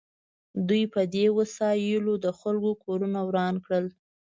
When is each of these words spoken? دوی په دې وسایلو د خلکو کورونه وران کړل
دوی 0.67 0.83
په 0.93 1.01
دې 1.13 1.25
وسایلو 1.37 2.13
د 2.25 2.27
خلکو 2.39 2.71
کورونه 2.83 3.19
وران 3.27 3.55
کړل 3.65 3.85